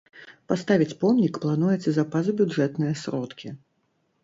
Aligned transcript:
Паставіць 0.51 0.97
помнік 1.03 1.35
плануецца 1.43 1.89
за 1.99 2.07
пазабюджэтныя 2.17 2.99
сродкі. 3.05 3.57